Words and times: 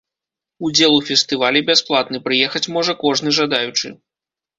Удзел 0.67 0.93
у 0.99 1.01
фестывалі 1.09 1.61
бясплатны, 1.67 2.21
прыехаць 2.29 2.63
можа 2.79 2.97
кожны 3.05 3.29
жадаючы. 3.41 3.93